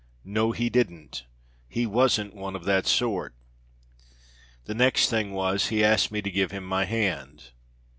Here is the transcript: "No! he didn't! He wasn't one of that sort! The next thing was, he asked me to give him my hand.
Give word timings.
"No! 0.25 0.51
he 0.51 0.67
didn't! 0.71 1.27
He 1.69 1.85
wasn't 1.85 2.33
one 2.33 2.55
of 2.55 2.63
that 2.63 2.87
sort! 2.87 3.35
The 4.65 4.73
next 4.73 5.11
thing 5.11 5.31
was, 5.31 5.67
he 5.67 5.83
asked 5.83 6.09
me 6.11 6.23
to 6.23 6.31
give 6.31 6.49
him 6.49 6.63
my 6.65 6.85
hand. 6.85 7.51